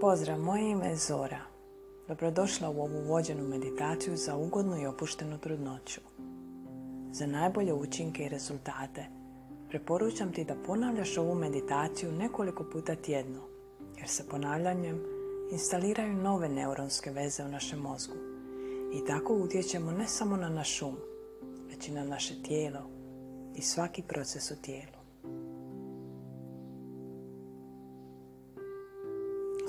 [0.00, 1.40] Pozdrav, moje ime je Zora.
[2.08, 6.00] Dobrodošla u ovu vođenu meditaciju za ugodnu i opuštenu trudnoću.
[7.12, 9.06] Za najbolje učinke i rezultate
[9.68, 13.40] preporučam ti da ponavljaš ovu meditaciju nekoliko puta tjedno,
[13.98, 15.02] jer se ponavljanjem
[15.52, 18.14] instaliraju nove neuronske veze u našem mozgu
[18.92, 20.96] i tako utječemo ne samo na naš um,
[21.68, 22.90] već i na naše tijelo
[23.54, 24.95] i svaki proces u tijelu.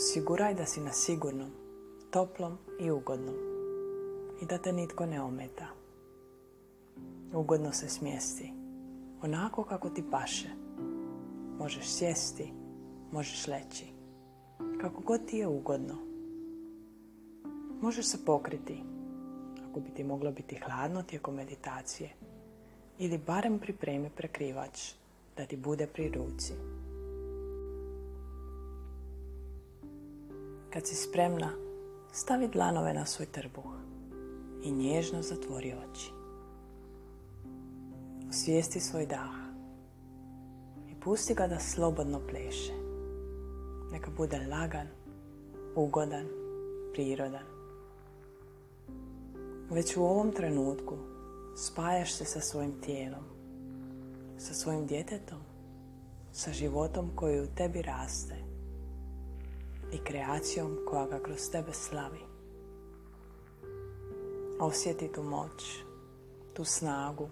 [0.08, 1.50] Osiguraj da si na sigurnom,
[2.12, 3.36] toplom i ugodnom
[4.42, 5.68] i da te nitko ne ometa.
[7.34, 8.54] Ugodno se smjesti,
[9.22, 10.50] onako kako ti paše.
[11.60, 12.54] Možeš sjesti,
[13.12, 13.86] možeš leći,
[14.82, 15.96] kako god ti je ugodno.
[17.82, 18.84] Možeš se pokriti,
[19.70, 22.10] ako bi ti moglo biti hladno tijekom meditacije,
[23.00, 24.94] ili barem pripremi prekrivač
[25.38, 26.54] da ti bude pri ruci.
[30.74, 31.52] Kad si spremna,
[32.12, 33.72] stavi dlanove na svoj trbuh
[34.64, 36.12] i nježno zatvori oči.
[38.30, 39.32] Osvijesti svoj dah
[40.92, 42.74] i pusti ga da slobodno pleše.
[43.92, 44.88] Neka bude lagan,
[45.76, 46.26] ugodan,
[46.94, 47.46] prirodan.
[49.70, 50.98] Već u ovom trenutku
[51.56, 53.24] spajaš se sa svojim tijelom,
[54.38, 55.40] sa svojim djetetom,
[56.32, 58.47] sa životom koji u tebi raste
[59.92, 62.20] i kreacijom koja ga kroz tebe slavi.
[64.60, 65.84] Osjeti tu moć,
[66.54, 67.30] tu snagu,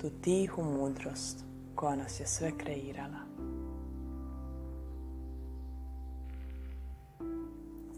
[0.00, 1.44] tu tihu mudrost
[1.74, 3.18] koja nas je sve kreirala.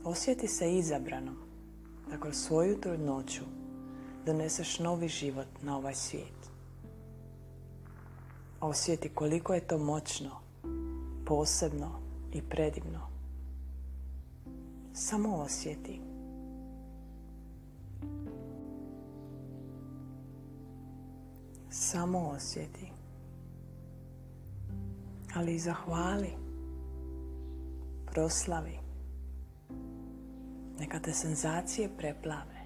[0.05, 1.37] Osjeti se izabranom
[2.11, 3.43] da kroz svoju trudnoću
[4.27, 6.51] doneseš novi život na ovaj svijet.
[8.61, 10.31] Osjeti koliko je to moćno,
[11.27, 11.91] posebno
[12.33, 13.14] i predivno
[14.95, 16.01] samo osjeti.
[21.71, 22.93] Samo osjeti.
[25.35, 26.31] Ali i zahvali.
[28.07, 28.79] Proslavi.
[30.79, 32.61] Neka te senzacije preplave.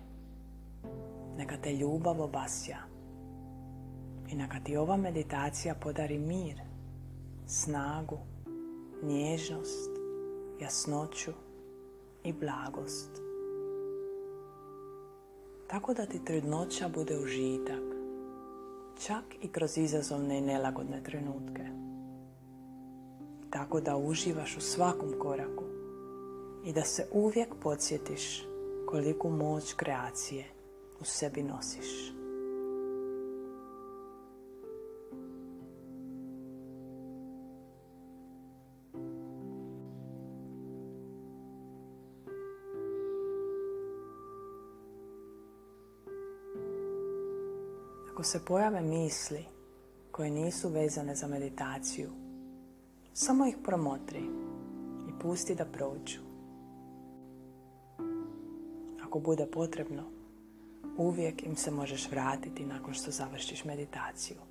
[1.36, 2.78] Neka te ljubav obasja.
[4.28, 6.60] I neka ti ova meditacija podari mir,
[7.46, 8.18] snagu,
[9.02, 9.90] nježnost,
[10.60, 11.47] jasnoću
[12.28, 13.10] i blagost.
[15.66, 17.82] Tako da ti trudnoća bude užitak,
[19.06, 21.66] čak i kroz izazovne i nelagodne trenutke.
[23.50, 25.64] Tako da uživaš u svakom koraku
[26.64, 28.44] i da se uvijek podsjetiš
[28.86, 30.44] koliku moć kreacije
[31.00, 32.17] u sebi nosiš.
[48.18, 49.44] Ako se pojave misli
[50.10, 52.10] koje nisu vezane za meditaciju,
[53.12, 54.22] samo ih promotri
[55.08, 56.20] i pusti da prođu.
[59.02, 60.02] Ako bude potrebno,
[60.96, 64.47] uvijek im se možeš vratiti nakon što završiš meditaciju.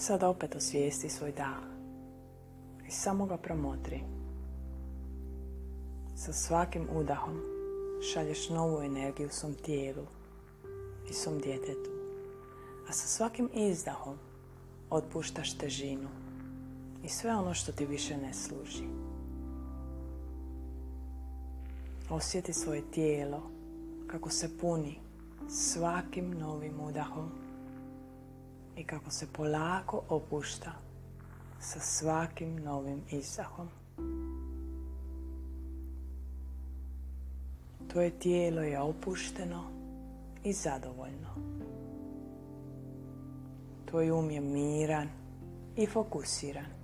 [0.00, 1.56] Sada opet osvijesti svoj dah
[2.88, 4.00] i samo ga promotri.
[6.16, 7.40] Sa svakim udahom
[8.12, 10.06] šalješ novu energiju svom tijelu
[11.10, 11.90] i svom djetetu,
[12.88, 14.16] a sa svakim izdahom
[14.90, 16.08] otpuštaš težinu
[17.04, 18.84] i sve ono što ti više ne služi.
[22.10, 23.42] Osjeti svoje tijelo
[24.06, 24.98] kako se puni
[25.48, 27.49] svakim novim udahom
[28.80, 30.72] i kako se polako opušta
[31.60, 33.68] sa svakim novim izdahom.
[37.88, 39.64] Tvoje tijelo je opušteno
[40.44, 41.28] i zadovoljno.
[43.86, 45.08] Tvoj um je miran
[45.76, 46.80] i fokusiran.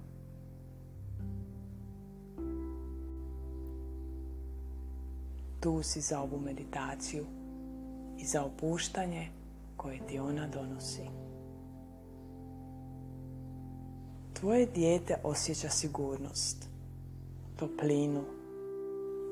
[5.60, 7.26] Tu si za ovu meditaciju
[8.18, 9.28] i za opuštanje
[9.76, 11.25] koje ti ona donosi.
[14.40, 16.68] Tvoje dijete osjeća sigurnost,
[17.58, 18.24] toplinu,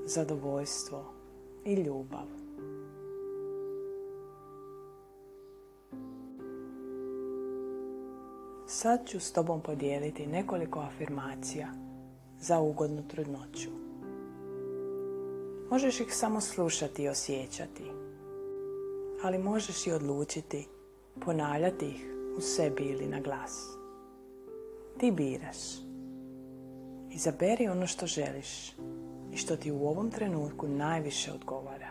[0.06, 1.04] zadovoljstvo
[1.64, 2.26] i ljubav.
[8.66, 11.68] Sad ću s tobom podijeliti nekoliko afirmacija
[12.40, 13.70] za ugodnu trudnoću.
[15.70, 17.84] Možeš ih samo slušati i osjećati,
[19.22, 20.68] ali možeš i odlučiti
[21.24, 22.06] ponavljati ih
[22.36, 23.83] u sebi ili na glas.
[24.98, 25.56] Ti biraš.
[27.10, 28.72] Izaberi ono što želiš
[29.32, 31.90] i što ti u ovom trenutku najviše odgovara.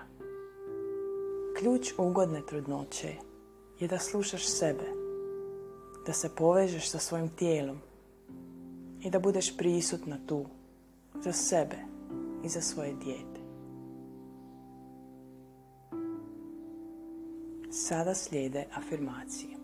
[1.60, 3.14] Ključ ugodne trudnoće
[3.80, 4.86] je da slušaš sebe,
[6.06, 7.78] da se povežeš sa svojim tijelom
[9.02, 10.46] i da budeš prisutna tu
[11.24, 11.78] za sebe
[12.44, 13.44] i za svoje dijete.
[17.72, 19.63] Sada slijede afirmacije.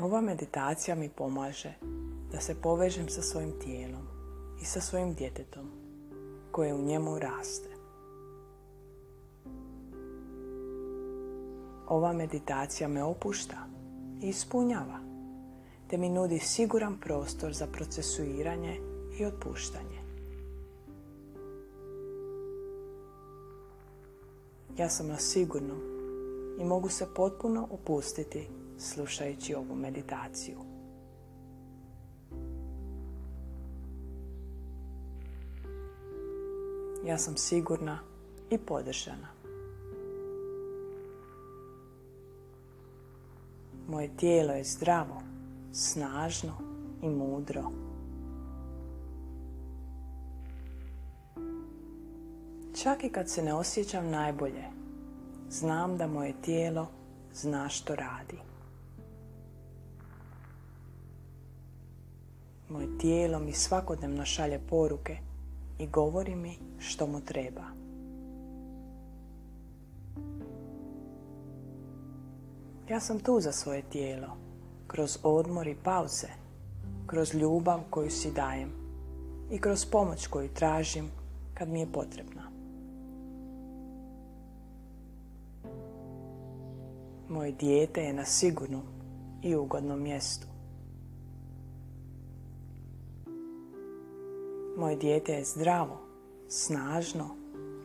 [0.00, 1.72] Ova meditacija mi pomaže
[2.32, 4.06] da se povežem sa svojim tijelom
[4.62, 5.70] i sa svojim djetetom
[6.52, 7.68] koje u njemu raste.
[11.88, 13.56] Ova meditacija me opušta
[14.22, 14.98] i ispunjava,
[15.88, 18.80] te mi nudi siguran prostor za procesuiranje
[19.18, 20.02] i otpuštanje.
[24.78, 25.80] Ja sam na sigurnom
[26.60, 28.48] i mogu se potpuno opustiti
[28.78, 30.58] slušajući ovu meditaciju.
[37.06, 37.98] Ja sam sigurna
[38.50, 39.28] i podržana.
[43.88, 45.22] Moje tijelo je zdravo,
[45.72, 46.52] snažno
[47.02, 47.62] i mudro.
[52.82, 54.64] Čak i kad se ne osjećam najbolje,
[55.50, 56.88] znam da moje tijelo
[57.34, 58.51] zna što radi.
[62.72, 65.16] Moje tijelo mi svakodnevno šalje poruke
[65.78, 67.64] i govori mi što mu treba.
[72.90, 74.36] Ja sam tu za svoje tijelo,
[74.86, 76.28] kroz odmor i pauze,
[77.06, 78.70] kroz ljubav koju si dajem
[79.50, 81.10] i kroz pomoć koju tražim
[81.54, 82.42] kad mi je potrebna.
[87.28, 88.82] Moje dijete je na sigurnom
[89.42, 90.51] i ugodnom mjestu.
[94.82, 95.98] Moje dijete je zdravo,
[96.48, 97.36] snažno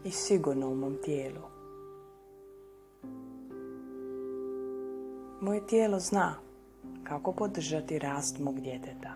[0.03, 1.41] i sigurno u mom tijelu.
[5.41, 6.35] Moje tijelo zna
[7.03, 9.13] kako podržati rast mog djeteta.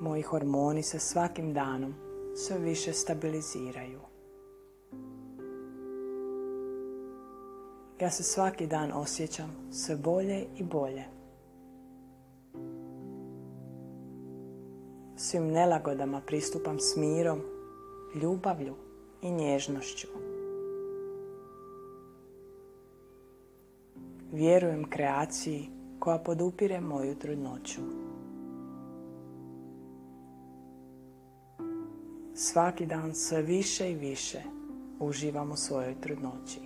[0.00, 1.94] Moji hormoni se svakim danom
[2.34, 4.00] sve više stabiliziraju.
[8.00, 11.21] Ja se svaki dan osjećam sve bolje i bolje.
[15.16, 17.40] Svim nelagodama pristupam s mirom,
[18.14, 18.74] ljubavlju
[19.22, 20.06] i nježnošću.
[24.32, 25.68] Vjerujem kreaciji
[25.98, 27.80] koja podupire moju trudnoću.
[32.34, 34.42] Svaki dan sve više i više
[35.00, 36.60] uživam u svojoj trudnoći.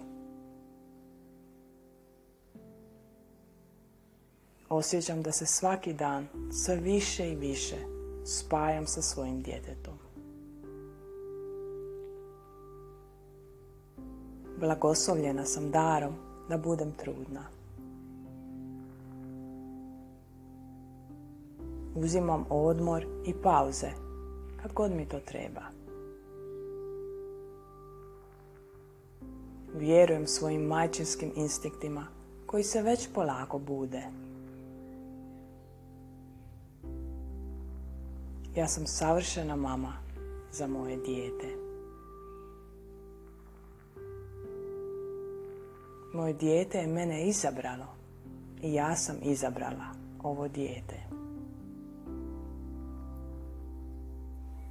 [4.68, 6.26] Osjećam da se svaki dan
[6.64, 7.96] sve više i više
[8.26, 9.95] spajam sa svojim djetetom.
[14.61, 16.14] Blagoslovljena sam darom
[16.49, 17.42] da budem trudna.
[21.95, 23.90] Uzimam odmor i pauze
[24.62, 25.62] kad god mi to treba.
[29.75, 32.06] Vjerujem svojim majčinskim instinktima
[32.47, 34.25] koji se već polako bude.
[38.56, 39.92] Ja sam savršena mama
[40.52, 41.46] za moje dijete.
[46.14, 47.86] Moje dijete je mene izabralo
[48.62, 49.86] i ja sam izabrala
[50.22, 50.96] ovo dijete.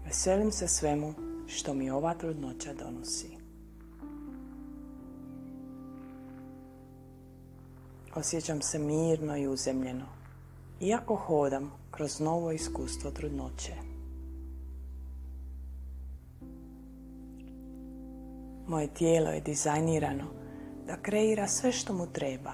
[0.06, 1.14] Veselim se svemu
[1.48, 3.38] što mi ova trudnoća donosi.
[8.16, 10.06] Osjećam se mirno i uzemljeno,
[10.82, 13.74] iako hodam kroz novo iskustvo trudnoće.
[18.68, 20.24] Moje tijelo je dizajnirano
[20.88, 22.52] da kreira sve što mu treba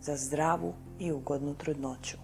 [0.00, 2.16] za zdravu i ugodnu trudnoću.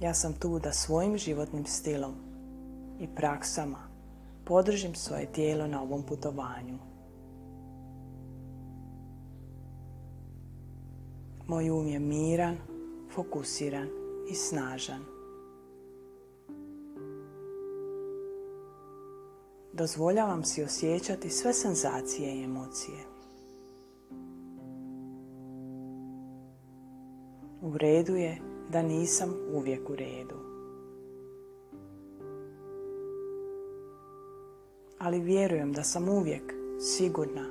[0.00, 2.14] Ja sam tu da svojim životnim stilom
[3.00, 3.88] i praksama
[4.44, 6.95] podržim svoje tijelo na ovom putovanju
[11.46, 12.56] Moj um je miran,
[13.14, 13.88] fokusiran
[14.30, 15.00] i snažan.
[19.72, 22.98] Dozvoljavam si osjećati sve senzacije i emocije.
[27.62, 28.38] U redu je
[28.70, 30.36] da nisam uvijek u redu.
[34.98, 37.46] Ali vjerujem da sam uvijek sigurna,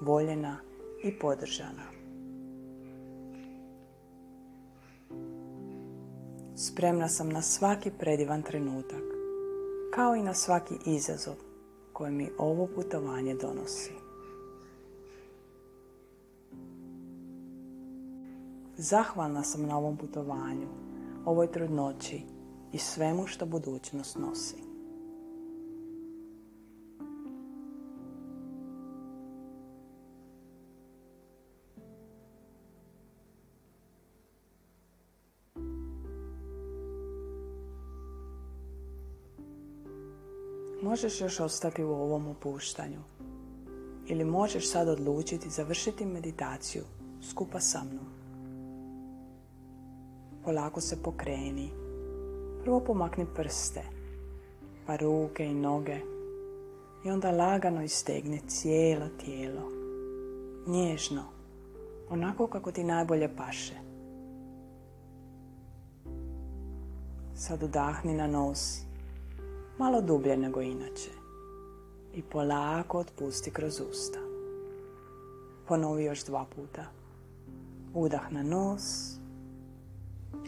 [0.00, 0.56] voljena
[1.04, 1.99] i podržana.
[6.62, 9.02] Spremna sam na svaki predivan trenutak,
[9.94, 11.34] kao i na svaki izazov
[11.92, 13.92] koje mi ovo putovanje donosi.
[18.76, 20.68] Zahvalna sam na ovom putovanju,
[21.24, 22.20] ovoj trudnoći
[22.72, 24.69] i svemu što budućnost nosi.
[40.82, 43.00] Možeš još ostati u ovom opuštanju
[44.06, 46.84] ili možeš sad odlučiti završiti meditaciju
[47.22, 48.06] skupa sa mnom.
[50.44, 51.70] Polako se pokreni.
[52.62, 53.82] Prvo pomakni prste,
[54.86, 55.96] pa ruke i noge
[57.04, 59.70] i onda lagano istegni cijelo tijelo.
[60.66, 61.22] Nježno,
[62.10, 63.74] onako kako ti najbolje paše.
[67.34, 68.89] Sad udahni na nos
[69.80, 71.10] malo dublje nego inače
[72.14, 74.18] i polako otpusti kroz usta.
[75.68, 76.84] Ponovi još dva puta.
[77.94, 78.82] Udah na nos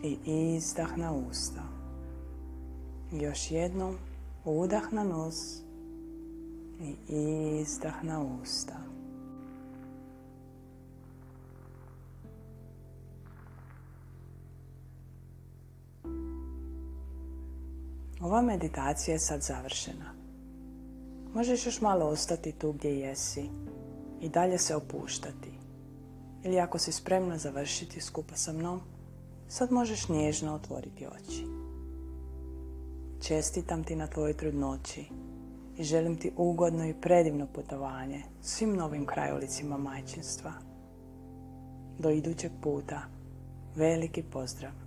[0.03, 0.19] i
[0.57, 1.62] izdah na usta.
[3.12, 3.97] Još jednom
[4.45, 5.37] udah na nos
[6.81, 6.95] i
[7.61, 8.77] izdah na usta.
[18.23, 20.14] Ova meditacija je sad završena.
[21.35, 23.49] Možeš još malo ostati tu gdje jesi
[24.21, 25.52] i dalje se opuštati.
[26.45, 28.81] Ili ako si spremna završiti skupa sa mnom,
[29.49, 31.47] sad možeš nježno otvoriti oči.
[33.23, 35.05] Čestitam ti na tvojoj trudnoći
[35.76, 40.52] i želim ti ugodno i predivno putovanje svim novim krajolicima majčinstva.
[41.99, 43.00] Do idućeg puta,
[43.76, 44.82] veliki pozdrav!